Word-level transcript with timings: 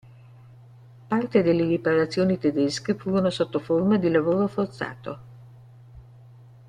Parte 1.09 1.43
delle 1.43 1.63
riparazioni 1.65 2.39
tedesche 2.39 2.95
furono 2.95 3.29
sotto 3.29 3.59
forma 3.59 3.97
di 3.99 4.09
lavoro 4.09 4.47
forzato. 4.47 5.19